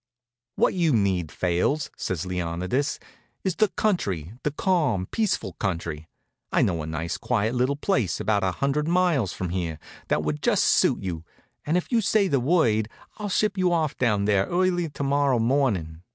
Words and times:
"What 0.55 0.73
you 0.73 0.93
need, 0.93 1.31
Fales," 1.31 1.91
says 1.95 2.25
Leonidas, 2.25 2.97
"is 3.43 3.55
the 3.57 3.67
country, 3.67 4.33
the 4.41 4.49
calm, 4.49 5.05
peaceful 5.05 5.53
country. 5.59 6.07
I 6.51 6.63
know 6.63 6.81
a 6.81 6.87
nice, 6.87 7.17
quiet 7.17 7.53
little 7.53 7.75
place, 7.75 8.19
about 8.19 8.43
a 8.43 8.51
hundred 8.53 8.87
miles 8.87 9.31
from 9.31 9.49
here, 9.49 9.77
that 10.07 10.23
would 10.23 10.41
just 10.41 10.63
suit 10.63 11.03
you, 11.03 11.23
and 11.67 11.77
if 11.77 11.91
you 11.91 12.01
say 12.01 12.27
the 12.27 12.39
word 12.39 12.89
I'll 13.17 13.29
ship 13.29 13.59
you 13.59 13.71
off 13.71 13.95
down 13.95 14.25
there 14.25 14.47
early 14.47 14.89
to 14.89 15.03
morrow 15.03 15.37
morning. 15.37 16.01